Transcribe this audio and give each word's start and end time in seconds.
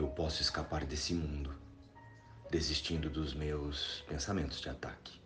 eu 0.00 0.08
posso 0.08 0.40
escapar 0.40 0.86
desse 0.86 1.12
mundo, 1.12 1.54
desistindo 2.50 3.10
dos 3.10 3.34
meus 3.34 4.02
pensamentos 4.08 4.58
de 4.58 4.70
ataque. 4.70 5.20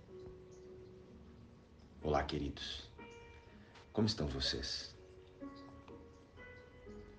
Olá, 2.03 2.25
queridos. 2.25 2.91
Como 3.93 4.09
estão 4.09 4.27
vocês? 4.27 4.93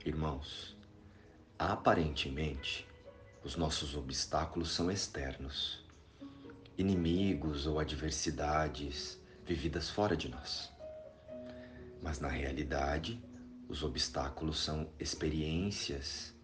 Irmãos, 0.06 0.76
aparentemente, 1.58 2.86
os 3.42 3.56
nossos 3.56 3.96
obstáculos 3.96 4.74
são 4.76 4.92
externos, 4.92 5.82
inimigos 6.78 7.66
ou 7.68 7.80
adversidades 7.80 9.18
vividas 9.46 9.90
fora 9.90 10.18
de 10.18 10.28
nós. 10.28 10.70
Mas 12.02 12.20
na 12.20 12.28
realidade, 12.28 13.24
os 13.70 13.82
obstáculos 13.82 14.60
são 14.60 14.92
experiências 15.00 16.35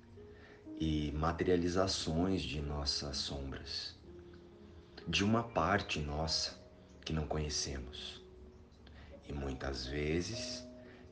e 0.81 1.11
materializações 1.11 2.41
de 2.41 2.59
nossas 2.59 3.15
sombras, 3.17 3.95
de 5.07 5.23
uma 5.23 5.43
parte 5.43 5.99
nossa 5.99 6.59
que 7.05 7.13
não 7.13 7.27
conhecemos 7.27 8.19
e 9.29 9.31
muitas 9.31 9.85
vezes 9.85 10.67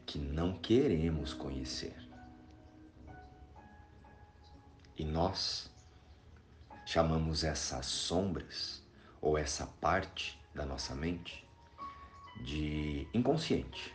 que 0.08 0.18
não 0.18 0.58
queremos 0.58 1.36
conhecer. 1.36 1.96
E 4.98 5.06
nós 5.06 5.70
chamamos 6.84 7.44
essas 7.44 7.86
sombras 7.86 8.84
ou 9.22 9.38
essa 9.38 9.68
parte 9.80 10.42
da 10.52 10.66
nossa 10.66 10.96
mente 10.96 11.48
de 12.44 13.08
inconsciente. 13.14 13.94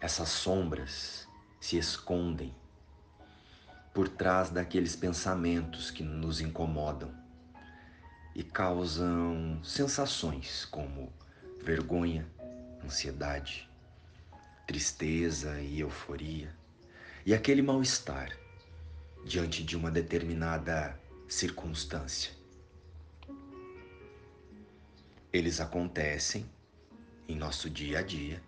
Essas 0.00 0.30
sombras 0.30 1.28
se 1.60 1.76
escondem 1.76 2.63
por 3.94 4.08
trás 4.08 4.50
daqueles 4.50 4.96
pensamentos 4.96 5.88
que 5.88 6.02
nos 6.02 6.40
incomodam 6.40 7.14
e 8.34 8.42
causam 8.42 9.60
sensações 9.62 10.64
como 10.64 11.12
vergonha, 11.62 12.26
ansiedade, 12.84 13.70
tristeza 14.66 15.60
e 15.60 15.78
euforia, 15.78 16.52
e 17.24 17.32
aquele 17.32 17.62
mal-estar 17.62 18.36
diante 19.24 19.62
de 19.62 19.76
uma 19.76 19.92
determinada 19.92 20.98
circunstância. 21.28 22.32
Eles 25.32 25.60
acontecem 25.60 26.50
em 27.28 27.36
nosso 27.36 27.70
dia 27.70 28.00
a 28.00 28.02
dia 28.02 28.42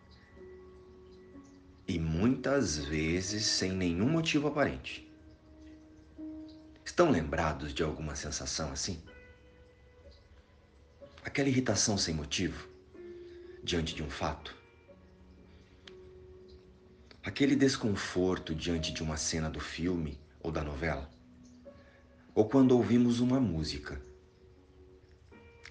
e 1.86 2.00
muitas 2.00 2.76
vezes 2.78 3.44
sem 3.46 3.70
nenhum 3.70 4.08
motivo 4.08 4.48
aparente. 4.48 5.05
Estão 6.96 7.10
lembrados 7.10 7.74
de 7.74 7.82
alguma 7.82 8.16
sensação 8.16 8.72
assim? 8.72 9.02
Aquela 11.22 11.50
irritação 11.50 11.98
sem 11.98 12.14
motivo 12.14 12.66
diante 13.62 13.94
de 13.94 14.02
um 14.02 14.08
fato? 14.08 14.56
Aquele 17.22 17.54
desconforto 17.54 18.54
diante 18.54 18.94
de 18.94 19.02
uma 19.02 19.18
cena 19.18 19.50
do 19.50 19.60
filme 19.60 20.18
ou 20.40 20.50
da 20.50 20.64
novela? 20.64 21.10
Ou 22.34 22.48
quando 22.48 22.72
ouvimos 22.72 23.20
uma 23.20 23.38
música 23.38 24.00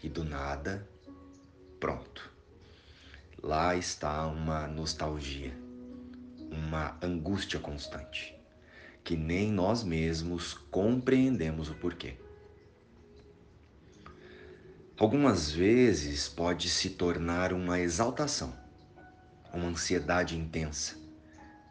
e 0.03 0.07
do 0.07 0.23
nada, 0.23 0.87
pronto. 1.79 2.31
Lá 3.41 3.75
está 3.75 4.27
uma 4.27 4.67
nostalgia, 4.67 5.57
uma 6.51 6.95
angústia 7.01 7.59
constante 7.59 8.34
que 9.05 9.15
nem 9.15 9.51
nós 9.51 9.83
mesmos 9.83 10.55
compreendemos 10.71 11.69
o 11.69 11.75
porquê. 11.75 12.17
Algumas 14.97 15.51
vezes 15.51 16.27
pode 16.27 16.67
se 16.71 16.89
tornar 16.89 17.53
uma 17.53 17.79
exaltação, 17.79 18.57
uma 19.53 19.67
ansiedade 19.67 20.35
intensa, 20.35 20.97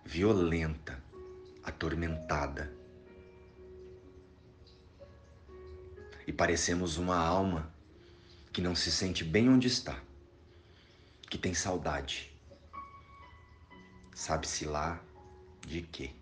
violenta, 0.04 1.02
atormentada. 1.64 2.72
E 6.28 6.32
parecemos 6.32 6.98
uma 6.98 7.16
alma 7.16 7.68
que 8.52 8.62
não 8.62 8.76
se 8.76 8.92
sente 8.92 9.24
bem 9.24 9.48
onde 9.48 9.66
está, 9.66 10.00
que 11.28 11.36
tem 11.36 11.52
saudade. 11.52 12.32
Sabe-se 14.14 14.66
lá 14.66 15.02
de 15.66 15.82
quê? 15.82 16.12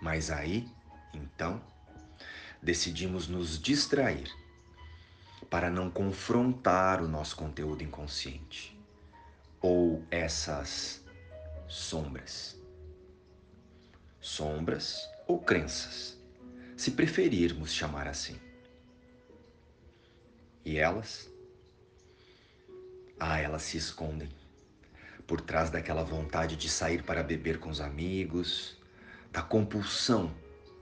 Mas 0.00 0.30
aí, 0.30 0.66
então, 1.12 1.62
decidimos 2.62 3.28
nos 3.28 3.60
distrair 3.60 4.30
para 5.48 5.70
não 5.70 5.90
confrontar 5.90 7.02
o 7.02 7.08
nosso 7.08 7.36
conteúdo 7.36 7.82
inconsciente 7.82 8.78
ou 9.60 10.04
essas 10.10 11.04
sombras. 11.68 12.56
Sombras 14.20 15.08
ou 15.26 15.38
crenças, 15.38 16.18
se 16.76 16.92
preferirmos 16.92 17.72
chamar 17.72 18.06
assim. 18.06 18.38
E 20.64 20.78
elas? 20.78 21.28
Ah, 23.18 23.38
elas 23.38 23.62
se 23.62 23.76
escondem 23.76 24.30
por 25.26 25.40
trás 25.40 25.70
daquela 25.70 26.02
vontade 26.02 26.56
de 26.56 26.68
sair 26.68 27.02
para 27.02 27.22
beber 27.22 27.58
com 27.58 27.70
os 27.70 27.80
amigos, 27.80 28.79
da 29.30 29.42
compulsão 29.42 30.34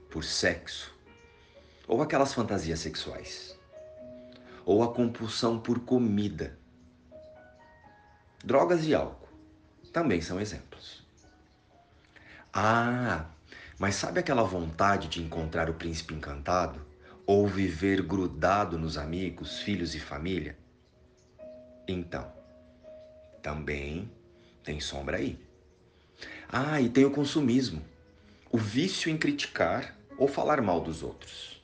por 0.09 0.23
sexo, 0.23 0.95
ou 1.87 2.01
aquelas 2.01 2.33
fantasias 2.33 2.79
sexuais, 2.79 3.57
ou 4.65 4.83
a 4.83 4.93
compulsão 4.93 5.59
por 5.59 5.79
comida. 5.79 6.57
Drogas 8.43 8.85
e 8.85 8.95
álcool 8.95 9.29
também 9.91 10.21
são 10.21 10.39
exemplos. 10.39 11.07
Ah, 12.53 13.25
mas 13.77 13.95
sabe 13.95 14.19
aquela 14.19 14.43
vontade 14.43 15.07
de 15.07 15.21
encontrar 15.21 15.69
o 15.69 15.75
príncipe 15.75 16.13
encantado? 16.13 16.85
Ou 17.25 17.47
viver 17.47 18.01
grudado 18.01 18.77
nos 18.77 18.97
amigos, 18.97 19.59
filhos 19.59 19.93
e 19.93 19.99
família? 19.99 20.57
Então, 21.87 22.31
também 23.41 24.11
tem 24.63 24.79
sombra 24.79 25.17
aí. 25.17 25.39
Ah, 26.51 26.81
e 26.81 26.89
tem 26.89 27.05
o 27.05 27.11
consumismo 27.11 27.83
o 28.51 28.57
vício 28.57 29.11
em 29.11 29.17
criticar 29.17 29.95
ou 30.17 30.27
falar 30.27 30.61
mal 30.61 30.81
dos 30.81 31.03
outros. 31.03 31.61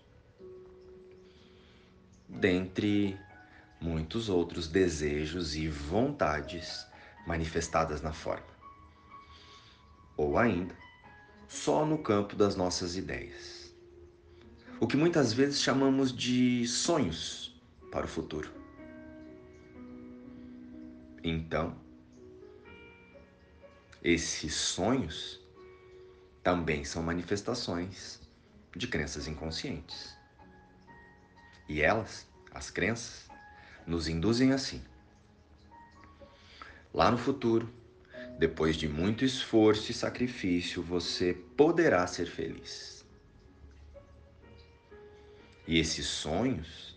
Dentre 2.29 3.18
muitos 3.81 4.29
outros 4.29 4.68
desejos 4.68 5.56
e 5.56 5.68
vontades 5.68 6.85
manifestadas 7.25 8.01
na 8.01 8.13
forma. 8.13 8.56
Ou 10.16 10.38
ainda, 10.38 10.75
só 11.47 11.85
no 11.85 11.97
campo 11.97 12.35
das 12.35 12.56
nossas 12.56 12.96
ideias. 12.96 13.73
O 14.79 14.88
que 14.88 14.96
muitas 14.96 15.34
vezes 15.34 15.62
chamamos 15.62 16.16
de 16.16 16.67
sonhos 16.67 17.59
para 17.91 18.06
o 18.06 18.09
futuro. 18.09 18.52
Então, 21.23 21.75
esses 24.03 24.53
sonhos 24.53 25.44
também 26.45 26.85
são 26.85 27.01
manifestações 27.01 28.22
de 28.75 28.88
crenças 28.88 29.28
inconscientes. 29.28 30.16
E 31.67 31.81
elas, 31.81 32.28
as 32.53 32.69
crenças, 32.69 33.28
nos 33.88 34.07
induzem 34.07 34.51
assim. 34.51 34.79
Lá 36.94 37.09
no 37.09 37.17
futuro, 37.17 37.67
depois 38.38 38.75
de 38.75 38.88
muito 38.88 39.25
esforço 39.25 39.89
e 39.89 39.94
sacrifício, 39.95 40.84
você 40.84 41.34
poderá 41.34 42.05
ser 42.05 42.28
feliz. 42.28 43.03
E 45.67 45.79
esses 45.79 46.05
sonhos 46.05 46.96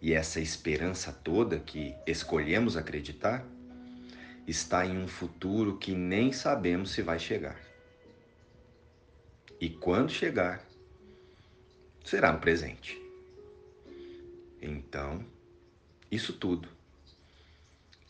e 0.00 0.12
essa 0.12 0.38
esperança 0.38 1.12
toda 1.12 1.58
que 1.58 1.96
escolhemos 2.06 2.76
acreditar 2.76 3.44
está 4.46 4.86
em 4.86 4.96
um 4.96 5.08
futuro 5.08 5.78
que 5.78 5.96
nem 5.96 6.32
sabemos 6.32 6.92
se 6.92 7.02
vai 7.02 7.18
chegar. 7.18 7.73
E 9.60 9.70
quando 9.70 10.10
chegar, 10.10 10.64
será 12.04 12.32
no 12.32 12.40
presente. 12.40 13.00
Então, 14.60 15.24
isso 16.10 16.32
tudo 16.32 16.68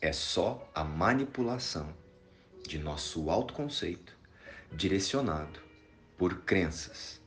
é 0.00 0.12
só 0.12 0.70
a 0.74 0.84
manipulação 0.84 1.94
de 2.66 2.78
nosso 2.78 3.30
autoconceito 3.30 4.16
direcionado 4.72 5.60
por 6.16 6.42
crenças 6.42 7.20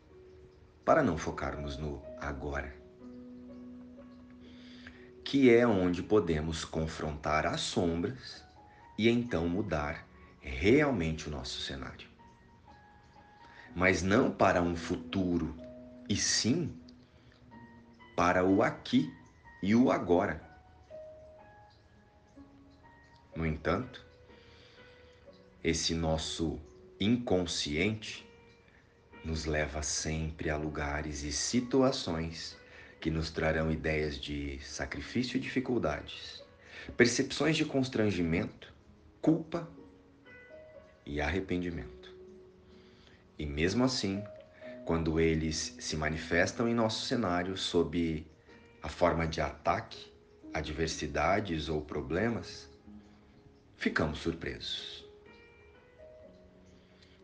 para 0.86 1.04
não 1.04 1.18
focarmos 1.18 1.78
no 1.78 2.02
agora. 2.20 2.76
Que 5.24 5.54
é 5.54 5.68
onde 5.68 6.02
podemos 6.02 6.64
confrontar 6.64 7.46
as 7.46 7.62
sombras 7.62 8.44
e 8.98 9.10
então 9.10 9.48
mudar 9.48 10.08
realmente 10.40 11.28
o 11.28 11.32
nosso 11.32 11.60
cenário. 11.60 12.17
Mas 13.78 14.02
não 14.02 14.32
para 14.32 14.60
um 14.60 14.76
futuro, 14.76 15.56
e 16.10 16.16
sim 16.16 16.76
para 18.16 18.44
o 18.44 18.64
aqui 18.64 19.14
e 19.62 19.76
o 19.76 19.92
agora. 19.92 20.42
No 23.36 23.46
entanto, 23.46 24.04
esse 25.64 25.94
nosso 25.94 26.60
inconsciente 27.00 28.28
nos 29.24 29.46
leva 29.46 29.84
sempre 29.84 30.50
a 30.50 30.58
lugares 30.58 31.22
e 31.22 31.32
situações 31.32 32.58
que 33.00 33.12
nos 33.12 33.30
trarão 33.30 33.72
ideias 33.72 34.20
de 34.20 34.58
sacrifício 34.60 35.38
e 35.38 35.40
dificuldades, 35.40 36.44
percepções 36.98 37.56
de 37.56 37.64
constrangimento, 37.64 38.74
culpa 39.22 39.70
e 41.06 41.22
arrependimento. 41.22 41.97
E 43.38 43.46
mesmo 43.46 43.84
assim, 43.84 44.24
quando 44.86 45.20
eles 45.20 45.76
se 45.80 45.96
manifestam 45.96 46.68
em 46.68 46.74
nosso 46.74 47.06
cenário 47.06 47.58
sob 47.58 48.26
a 48.82 48.90
forma 48.90 49.28
de 49.28 49.42
ataque, 49.42 50.12
adversidades 50.54 51.70
ou 51.70 51.82
problemas, 51.82 52.70
ficamos 53.76 54.20
surpresos. 54.20 55.06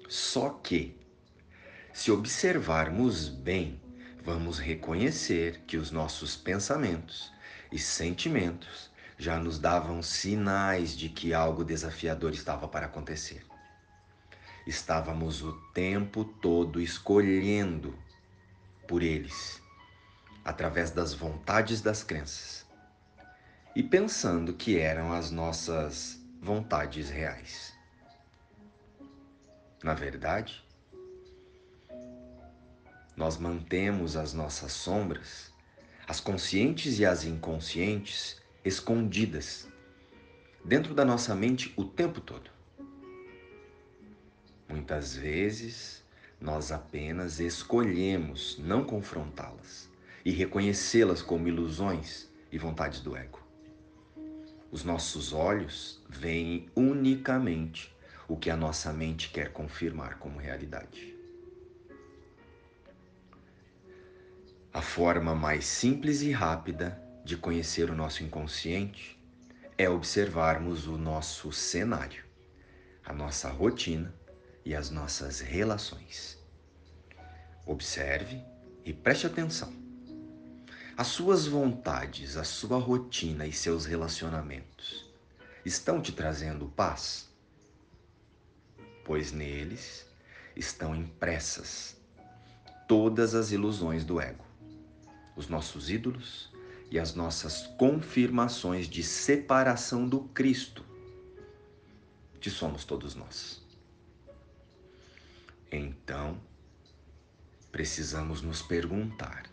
Só 0.08 0.50
que, 0.50 1.00
se 1.92 2.12
observarmos 2.12 3.30
bem, 3.30 3.82
vamos 4.24 4.60
reconhecer 4.60 5.62
que 5.66 5.78
os 5.78 5.90
nossos 5.90 6.36
pensamentos 6.36 7.32
e 7.72 7.80
sentimentos 7.80 8.92
já 9.18 9.40
nos 9.40 9.58
davam 9.58 10.04
sinais 10.04 10.96
de 10.96 11.10
que 11.10 11.34
algo 11.34 11.64
desafiador 11.64 12.34
estava 12.34 12.68
para 12.68 12.86
acontecer. 12.86 13.44
Estávamos 14.66 15.42
o 15.42 15.52
tempo 15.74 16.24
todo 16.24 16.80
escolhendo 16.80 17.94
por 18.88 19.04
eles, 19.04 19.62
através 20.46 20.90
das 20.90 21.14
vontades 21.14 21.82
das 21.82 22.02
crenças, 22.02 22.66
e 23.76 23.84
pensando 23.84 24.54
que 24.54 24.80
eram 24.80 25.12
as 25.12 25.32
nossas 25.32 26.18
vontades 26.42 27.10
reais. 27.10 27.74
Na 29.84 29.94
verdade, 29.94 30.64
nós 33.18 33.38
mantemos 33.38 34.16
as 34.16 34.34
nossas 34.34 34.72
sombras, 34.72 35.52
as 36.08 36.22
conscientes 36.22 37.00
e 37.00 37.06
as 37.06 37.26
inconscientes, 37.26 38.42
escondidas 38.64 39.68
dentro 40.64 40.94
da 40.96 41.04
nossa 41.04 41.36
mente 41.36 41.74
o 41.76 41.84
tempo 41.84 42.22
todo. 42.22 42.53
Muitas 44.74 45.16
vezes 45.16 46.04
nós 46.42 46.72
apenas 46.72 47.40
escolhemos 47.40 48.58
não 48.58 48.84
confrontá-las 48.84 49.88
e 50.26 50.32
reconhecê-las 50.32 51.22
como 51.22 51.48
ilusões 51.48 52.28
e 52.52 52.58
vontades 52.58 53.00
do 53.00 53.16
ego. 53.16 53.40
Os 54.72 54.84
nossos 54.84 55.32
olhos 55.32 56.02
veem 56.10 56.72
unicamente 56.76 57.96
o 58.28 58.36
que 58.36 58.50
a 58.50 58.58
nossa 58.58 58.92
mente 58.92 59.30
quer 59.30 59.54
confirmar 59.54 60.18
como 60.18 60.40
realidade. 60.40 61.16
A 64.74 64.82
forma 64.82 65.36
mais 65.36 65.66
simples 65.66 66.24
e 66.24 66.32
rápida 66.32 67.00
de 67.24 67.38
conhecer 67.38 67.92
o 67.92 67.96
nosso 67.96 68.24
inconsciente 68.24 69.22
é 69.78 69.88
observarmos 69.88 70.88
o 70.88 70.98
nosso 70.98 71.52
cenário, 71.52 72.24
a 73.06 73.14
nossa 73.14 73.50
rotina 73.52 74.23
e 74.66 74.76
as 74.76 74.90
nossas 74.90 75.40
relações. 75.40 76.38
Observe 77.66 78.42
e 78.86 78.94
preste 78.94 79.28
atenção. 79.28 79.74
As 80.96 81.08
suas 81.08 81.48
vontades, 81.48 82.38
a 82.38 82.44
sua 82.44 82.78
rotina 82.78 83.48
e 83.48 83.52
seus 83.52 83.86
relacionamentos 83.86 85.12
estão 85.66 86.02
te 86.02 86.12
trazendo 86.12 86.68
paz? 86.68 87.30
Pois 89.04 89.32
neles 89.32 90.06
estão 90.56 90.96
impressas 90.96 91.98
todas 92.88 93.34
as 93.34 93.52
ilusões 93.52 94.06
do 94.06 94.22
ego, 94.22 94.46
os 95.36 95.48
nossos 95.48 95.90
ídolos 95.90 96.52
e 96.92 97.00
as 97.00 97.16
nossas 97.16 97.66
confirmações 97.78 98.88
de 98.88 99.02
separação 99.02 100.08
do 100.08 100.22
Cristo, 100.26 100.86
que 102.40 102.52
somos 102.52 102.86
todos 102.86 103.16
nós. 103.16 103.63
Então, 105.76 106.40
precisamos 107.72 108.44
nos 108.44 108.62
perguntar: 108.62 109.46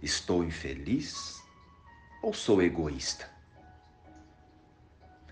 Estou 0.00 0.44
infeliz 0.44 1.42
ou 2.22 2.32
sou 2.32 2.62
egoísta? 2.62 3.28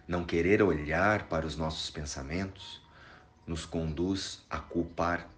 Não 0.09 0.25
querer 0.25 0.61
olhar 0.61 1.29
para 1.29 1.47
os 1.47 1.57
nossos 1.57 1.89
pensamentos 1.89 2.83
nos 3.47 3.65
conduz 3.65 4.43
a 4.51 4.59
culpar 4.59 5.31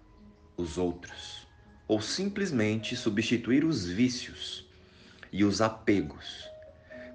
os 0.57 0.79
outros 0.79 1.47
ou 1.87 2.01
simplesmente 2.01 2.95
substituir 2.95 3.63
os 3.63 3.85
vícios 3.85 4.67
e 5.31 5.43
os 5.43 5.61
apegos 5.61 6.49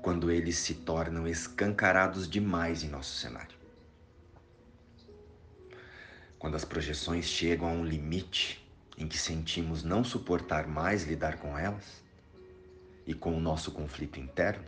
quando 0.03 0.31
eles 0.31 0.57
se 0.57 0.75
tornam 0.75 1.27
escancarados 1.27 2.31
demais 2.31 2.85
em 2.85 2.89
nosso 2.89 3.19
cenário. 3.19 3.62
Quando 6.43 6.57
as 6.57 6.65
projeções 6.65 7.27
chegam 7.27 7.69
a 7.69 7.71
um 7.71 7.85
limite 7.85 8.69
em 8.99 9.07
que 9.07 9.17
sentimos 9.17 9.85
não 9.85 10.03
suportar 10.03 10.67
mais 10.67 11.05
lidar 11.05 11.39
com 11.39 11.57
elas, 11.57 12.03
e 13.07 13.15
com 13.15 13.37
o 13.37 13.41
nosso 13.41 13.71
conflito 13.71 14.19
interno, 14.19 14.65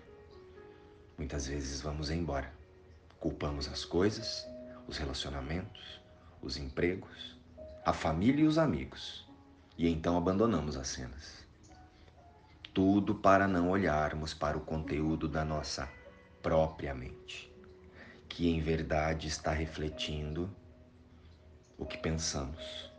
muitas 1.19 1.49
vezes 1.49 1.81
vamos 1.81 2.11
embora. 2.11 2.49
Culpamos 3.19 3.67
as 3.67 3.85
coisas, 3.85 4.47
os 4.87 4.99
relacionamentos, 4.99 6.01
os 6.41 6.57
empregos, 6.57 7.37
a 7.85 7.93
família 7.93 8.45
e 8.45 8.47
os 8.47 8.57
amigos, 8.57 9.29
e 9.77 9.89
então 9.89 10.17
abandonamos 10.17 10.77
as 10.77 10.87
cenas. 10.87 11.45
Tudo 12.73 13.17
para 13.17 13.49
não 13.49 13.71
olharmos 13.71 14.33
para 14.33 14.57
o 14.57 14.61
conteúdo 14.61 15.27
da 15.27 15.45
nossa 15.45 15.91
própria 16.41 16.95
mente, 16.95 17.53
que 18.29 18.49
em 18.49 18.61
verdade 18.61 19.27
está 19.27 19.51
refletindo 19.51 20.49
o 21.79 21.85
que 21.85 21.99
pensamos, 21.99 22.93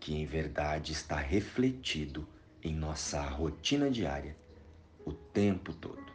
que 0.00 0.14
em 0.14 0.26
verdade 0.26 0.92
está 0.92 1.16
refletido 1.16 2.28
em 2.62 2.74
nossa 2.74 3.20
rotina 3.22 3.90
diária 3.90 4.36
o 5.04 5.12
tempo 5.12 5.72
todo. 5.72 6.12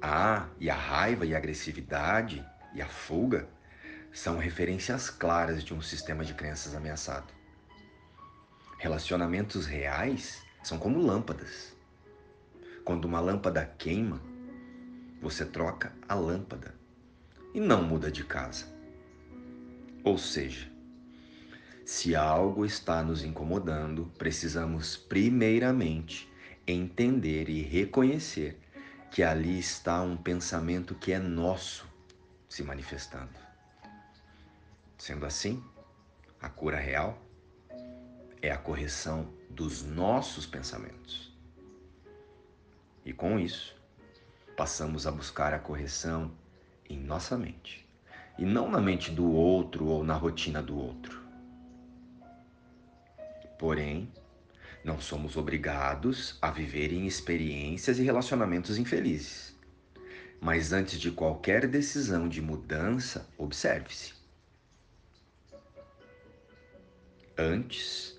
Ah, 0.00 0.48
e 0.58 0.70
a 0.70 0.74
raiva 0.74 1.26
e 1.26 1.34
a 1.34 1.38
agressividade 1.38 2.44
e 2.74 2.80
a 2.80 2.88
fuga 2.88 3.48
são 4.12 4.38
referências 4.38 5.10
claras 5.10 5.62
de 5.62 5.74
um 5.74 5.82
sistema 5.82 6.24
de 6.24 6.34
crenças 6.34 6.74
ameaçado. 6.74 7.32
Relacionamentos 8.78 9.66
reais 9.66 10.42
são 10.62 10.78
como 10.78 10.98
lâmpadas. 10.98 11.76
Quando 12.84 13.04
uma 13.04 13.20
lâmpada 13.20 13.64
queima, 13.76 14.20
você 15.20 15.44
troca 15.44 15.92
a 16.08 16.14
lâmpada 16.14 16.74
e 17.52 17.60
não 17.60 17.82
muda 17.82 18.10
de 18.10 18.24
casa. 18.24 18.79
Ou 20.02 20.16
seja, 20.16 20.70
se 21.84 22.14
algo 22.14 22.64
está 22.64 23.02
nos 23.02 23.22
incomodando, 23.22 24.10
precisamos 24.16 24.96
primeiramente 24.96 26.30
entender 26.66 27.48
e 27.48 27.62
reconhecer 27.62 28.58
que 29.10 29.22
ali 29.22 29.58
está 29.58 30.00
um 30.00 30.16
pensamento 30.16 30.94
que 30.94 31.12
é 31.12 31.18
nosso 31.18 31.86
se 32.48 32.62
manifestando. 32.62 33.38
Sendo 34.96 35.26
assim, 35.26 35.62
a 36.40 36.48
cura 36.48 36.78
real 36.78 37.20
é 38.40 38.50
a 38.50 38.56
correção 38.56 39.28
dos 39.50 39.82
nossos 39.82 40.46
pensamentos. 40.46 41.30
E 43.04 43.12
com 43.12 43.38
isso, 43.38 43.74
passamos 44.56 45.06
a 45.06 45.10
buscar 45.10 45.52
a 45.52 45.58
correção 45.58 46.32
em 46.88 46.98
nossa 46.98 47.36
mente, 47.36 47.86
e 48.38 48.44
não 48.44 48.70
na 48.70 48.80
mente 48.80 49.10
do 49.10 49.30
outro 49.30 49.86
ou 49.86 50.04
na 50.04 50.14
rotina 50.14 50.62
do 50.62 50.78
outro. 50.78 51.20
Porém, 53.58 54.10
não 54.82 54.98
somos 54.98 55.36
obrigados 55.36 56.38
a 56.40 56.50
viver 56.50 56.92
em 56.92 57.06
experiências 57.06 57.98
e 57.98 58.02
relacionamentos 58.02 58.78
infelizes. 58.78 59.54
Mas 60.40 60.72
antes 60.72 60.98
de 60.98 61.10
qualquer 61.10 61.66
decisão 61.66 62.26
de 62.26 62.40
mudança, 62.40 63.28
observe-se. 63.36 64.14
Antes, 67.36 68.18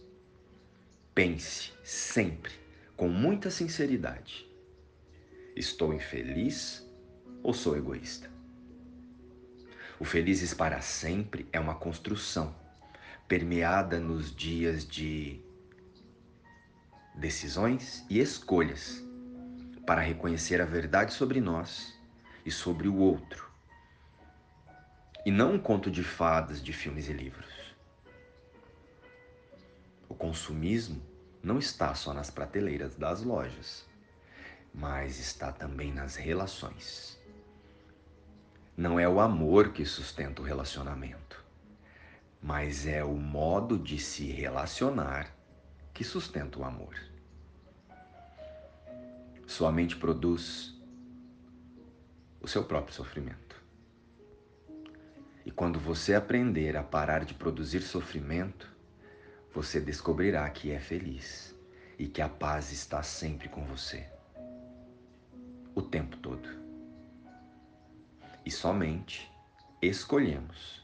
pense 1.15 1.71
sempre 1.83 2.53
com 2.95 3.09
muita 3.09 3.49
sinceridade: 3.49 4.47
estou 5.55 5.93
infeliz 5.93 6.87
ou 7.41 7.53
sou 7.53 7.75
egoísta? 7.75 8.30
O 10.01 10.03
Felizes 10.03 10.51
para 10.51 10.81
Sempre 10.81 11.47
é 11.53 11.59
uma 11.59 11.75
construção 11.75 12.55
permeada 13.27 13.99
nos 13.99 14.35
dias 14.35 14.83
de 14.83 15.39
decisões 17.13 18.03
e 18.09 18.19
escolhas 18.19 18.99
para 19.85 20.01
reconhecer 20.01 20.59
a 20.59 20.65
verdade 20.65 21.13
sobre 21.13 21.39
nós 21.39 21.95
e 22.43 22.49
sobre 22.49 22.87
o 22.87 22.95
outro. 22.95 23.47
E 25.23 25.29
não 25.29 25.53
um 25.53 25.59
conto 25.59 25.91
de 25.91 26.03
fadas 26.03 26.63
de 26.63 26.73
filmes 26.73 27.07
e 27.07 27.13
livros. 27.13 27.75
O 30.09 30.15
consumismo 30.15 30.99
não 31.43 31.59
está 31.59 31.93
só 31.93 32.11
nas 32.11 32.31
prateleiras 32.31 32.95
das 32.95 33.21
lojas, 33.21 33.85
mas 34.73 35.19
está 35.19 35.51
também 35.51 35.93
nas 35.93 36.15
relações. 36.15 37.20
Não 38.75 38.97
é 38.97 39.07
o 39.07 39.19
amor 39.19 39.73
que 39.73 39.85
sustenta 39.85 40.41
o 40.41 40.45
relacionamento, 40.45 41.43
mas 42.41 42.87
é 42.87 43.03
o 43.03 43.13
modo 43.13 43.77
de 43.77 43.99
se 43.99 44.25
relacionar 44.27 45.29
que 45.93 46.05
sustenta 46.05 46.57
o 46.57 46.63
amor. 46.63 46.95
Sua 49.45 49.73
mente 49.73 49.97
produz 49.97 50.73
o 52.39 52.47
seu 52.47 52.63
próprio 52.63 52.95
sofrimento. 52.95 53.61
E 55.45 55.51
quando 55.51 55.77
você 55.77 56.15
aprender 56.15 56.77
a 56.77 56.83
parar 56.83 57.25
de 57.25 57.33
produzir 57.33 57.81
sofrimento, 57.81 58.71
você 59.53 59.81
descobrirá 59.81 60.49
que 60.49 60.71
é 60.71 60.79
feliz 60.79 61.53
e 61.99 62.07
que 62.07 62.21
a 62.21 62.29
paz 62.29 62.71
está 62.71 63.03
sempre 63.03 63.49
com 63.49 63.65
você. 63.65 64.07
O 65.75 65.81
tempo 65.81 66.15
todo 66.17 66.60
e 68.45 68.51
somente 68.51 69.31
escolhemos 69.81 70.81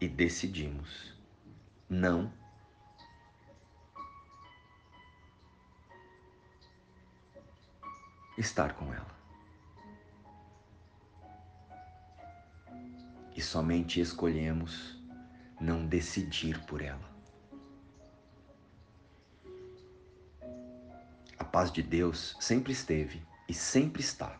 e 0.00 0.08
decidimos 0.08 1.14
não 1.88 2.32
estar 8.38 8.74
com 8.74 8.92
ela. 8.92 9.14
E 13.36 13.40
somente 13.40 14.00
escolhemos 14.00 15.00
não 15.60 15.86
decidir 15.86 16.64
por 16.66 16.80
ela. 16.80 17.14
A 21.38 21.44
paz 21.44 21.70
de 21.70 21.82
Deus 21.82 22.36
sempre 22.40 22.72
esteve 22.72 23.22
e 23.48 23.54
sempre 23.54 24.02
está 24.02 24.38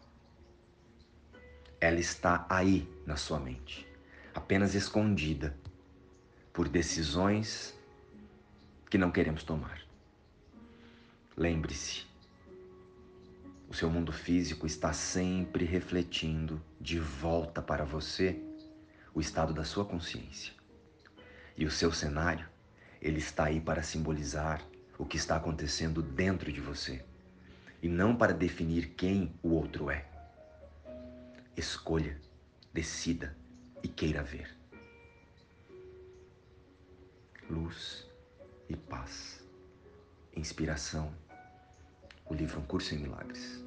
ela 1.84 2.00
está 2.00 2.46
aí 2.48 2.88
na 3.04 3.14
sua 3.14 3.38
mente, 3.38 3.86
apenas 4.34 4.74
escondida 4.74 5.54
por 6.50 6.66
decisões 6.66 7.78
que 8.88 8.96
não 8.96 9.10
queremos 9.10 9.42
tomar. 9.42 9.82
Lembre-se, 11.36 12.06
o 13.68 13.74
seu 13.74 13.90
mundo 13.90 14.12
físico 14.12 14.66
está 14.66 14.94
sempre 14.94 15.66
refletindo 15.66 16.58
de 16.80 16.98
volta 16.98 17.60
para 17.60 17.84
você 17.84 18.42
o 19.12 19.20
estado 19.20 19.52
da 19.52 19.64
sua 19.64 19.84
consciência. 19.84 20.54
E 21.54 21.66
o 21.66 21.70
seu 21.70 21.92
cenário, 21.92 22.48
ele 22.98 23.18
está 23.18 23.44
aí 23.44 23.60
para 23.60 23.82
simbolizar 23.82 24.62
o 24.96 25.04
que 25.04 25.18
está 25.18 25.36
acontecendo 25.36 26.00
dentro 26.00 26.50
de 26.50 26.62
você 26.62 27.04
e 27.82 27.88
não 27.88 28.16
para 28.16 28.32
definir 28.32 28.94
quem 28.96 29.34
o 29.42 29.50
outro 29.50 29.90
é. 29.90 30.13
Escolha, 31.56 32.20
decida 32.72 33.36
e 33.80 33.86
queira 33.86 34.24
ver. 34.24 34.52
Luz 37.48 38.08
e 38.68 38.74
paz. 38.74 39.40
Inspiração. 40.34 41.14
O 42.26 42.34
livro 42.34 42.58
Um 42.58 42.66
Curso 42.66 42.94
em 42.94 42.98
Milagres. 42.98 43.62